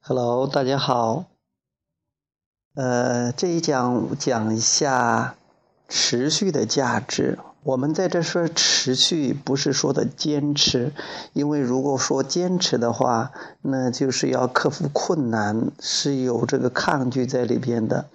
[0.00, 1.26] Hello，大家好。
[2.74, 5.34] 呃，这一讲讲一下
[5.86, 7.38] 持续的价值。
[7.62, 10.92] 我们在这说持续，不是说的坚持，
[11.34, 18.06] 因为如果说坚持的话，那就是要克服困难，是有这个抗拒在里边的。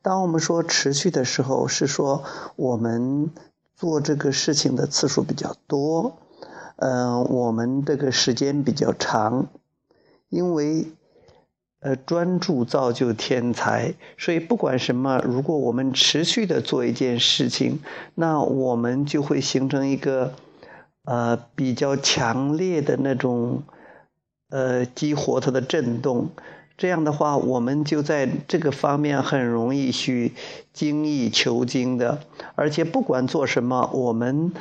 [0.00, 2.24] 当我们说持续的时候，是说
[2.56, 3.30] 我们
[3.76, 6.16] 做这个事情的次数比较多，
[6.76, 9.48] 嗯，我们这个时间比较长，
[10.30, 10.86] 因为。
[11.84, 17.78] 呃，专注造就天才，所以不管什么，如果我们持续的做一件事情，
[18.14, 20.32] 那我们就会形成一个
[21.04, 23.62] 呃比较强烈的那种
[24.48, 26.30] 呃激活它的震动。
[26.78, 30.32] 这样的话，我们就在这个方面很容易去
[30.72, 32.18] 精益求精的。
[32.54, 34.54] 而且不管做什么，我们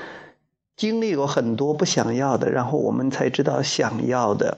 [0.76, 4.58] 经历过很多不想要的，然后我们才知道想要的。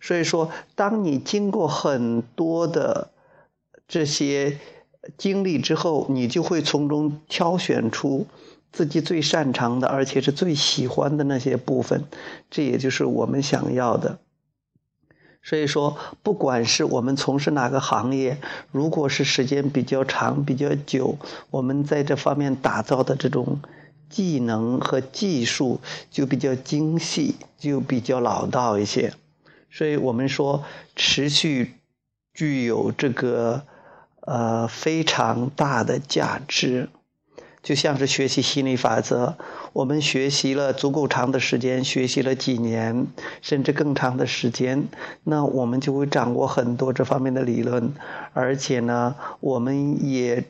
[0.00, 3.10] 所以说，当你经过很多的
[3.88, 4.58] 这些
[5.16, 8.26] 经历之后，你就会从中挑选出
[8.72, 12.04] 自己最擅长的，而且是最喜欢的那些部分。
[12.50, 14.18] 这也就是我们想要的。
[15.42, 18.38] 所以说，不管是我们从事哪个行业，
[18.72, 21.18] 如果是时间比较长、比较久，
[21.50, 23.60] 我们在这方面打造的这种
[24.10, 29.14] 技能和技术就比较精细，就比较老道一些。
[29.76, 31.74] 所以我们说，持续
[32.32, 33.66] 具有这个
[34.22, 36.88] 呃非常大的价值，
[37.62, 39.36] 就像是学习心理法则。
[39.74, 43.08] 我们学习了足够长的时间，学习了几年，
[43.42, 44.88] 甚至更长的时间，
[45.24, 47.92] 那我们就会掌握很多这方面的理论，
[48.32, 50.42] 而且呢，我们也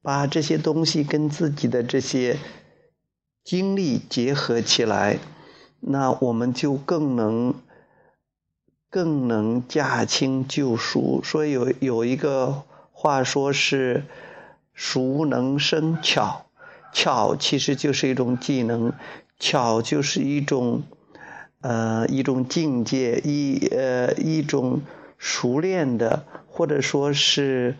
[0.00, 2.38] 把这些东西跟自己的这些
[3.42, 5.18] 经历结合起来。
[5.86, 7.54] 那我们就更能，
[8.94, 11.20] 更能驾轻就熟。
[11.24, 14.04] 所以有有一个话说是
[14.72, 16.46] “熟能生巧”，
[16.94, 18.92] 巧其实就是一种技能，
[19.40, 20.84] 巧就是一种，
[21.60, 24.82] 呃，一种境界，一呃一种
[25.18, 27.74] 熟练的，或者说是，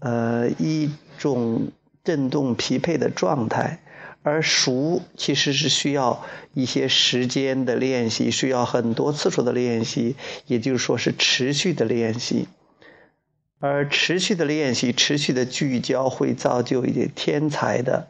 [0.00, 1.68] 呃一种
[2.02, 3.80] 振动匹配的状态。
[4.22, 12.48] 而熟其实是需要一些时间的练习，需要很多次数的练习，也就是说是持续的练习。
[13.60, 18.08] 而持续的练习、持续的聚焦，会造就一些天才的。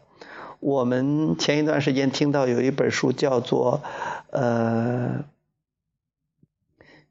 [0.61, 3.83] 我们前一段时间听到有一本书叫做
[4.33, 5.25] “呃”，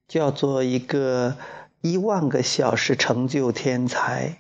[0.10, 1.38] 叫做一个
[1.82, 4.40] 一万个小时成就天才。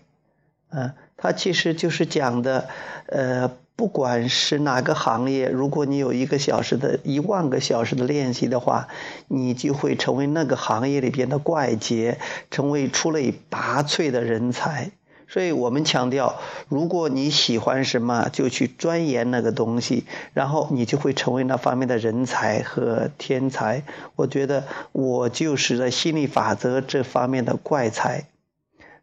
[0.69, 2.67] 嗯，它其实就是讲的，
[3.05, 3.57] 呃。
[3.77, 8.87] 不管是哪个行业，如果你有一个小时的一万个小时的练习的话，
[9.27, 12.17] 你就会成为那个行业里边的怪杰，
[12.49, 14.89] 成为出类拔萃的人才。
[15.27, 16.39] 所以我们强调，
[16.69, 23.83] 如果你喜欢什么，就去钻研那个东西，然后你就会成为那方面的人才和天才。
[24.15, 28.25] 我觉得我就是在心理法则这方面的怪才、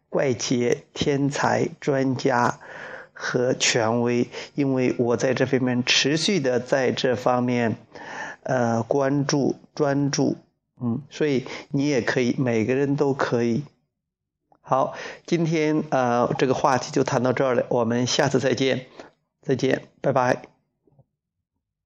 [0.09, 2.59] 怪杰、天才、专家。
[3.15, 7.77] 和权威，因为我在这方面持续的在这方面，
[8.43, 10.35] 呃，关注专注，
[10.79, 13.63] 嗯，所以你也可以，每个人都可以。
[14.61, 14.93] 好，
[15.25, 18.87] 今天呃这个话题就谈到这儿了，我们下次再见，
[19.41, 20.54] 再见，拜拜。